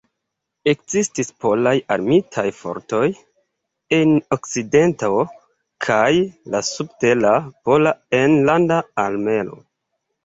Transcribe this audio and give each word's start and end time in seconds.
Ekzistis 0.71 1.27
Polaj 1.43 1.73
Armitaj 1.95 2.45
Fortoj 2.61 3.03
en 3.99 4.15
Okcidento 4.37 5.13
kaj 5.89 6.09
la 6.57 6.63
subtera 6.73 7.37
Pola 7.71 7.93
Enlanda 8.25 8.81
Armeo. 9.09 9.61